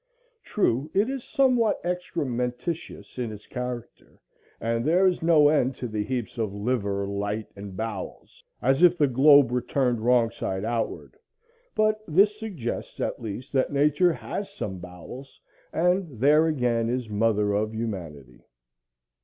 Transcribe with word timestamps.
True, 0.43 0.89
it 0.95 1.11
is 1.11 1.23
somewhat 1.23 1.79
excrementitious 1.83 3.19
in 3.19 3.31
its 3.31 3.45
character, 3.45 4.19
and 4.59 4.83
there 4.83 5.05
is 5.05 5.21
no 5.21 5.47
end 5.49 5.75
to 5.75 5.87
the 5.87 6.03
heaps 6.03 6.39
of 6.39 6.55
liver 6.55 7.05
lights 7.07 7.53
and 7.55 7.77
bowels, 7.77 8.43
as 8.63 8.81
if 8.81 8.97
the 8.97 9.05
globe 9.05 9.51
were 9.51 9.61
turned 9.61 10.01
wrong 10.01 10.31
side 10.31 10.65
outward; 10.65 11.19
but 11.75 11.99
this 12.07 12.35
suggests 12.39 12.99
at 12.99 13.21
least 13.21 13.53
that 13.53 13.71
Nature 13.71 14.13
has 14.13 14.51
some 14.51 14.79
bowels, 14.79 15.39
and 15.71 16.19
there 16.19 16.47
again 16.47 16.89
is 16.89 17.07
mother 17.07 17.53
of 17.53 17.75
humanity. 17.75 18.47